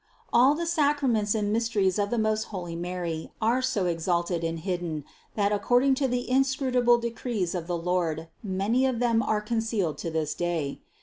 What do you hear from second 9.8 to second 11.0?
to this day.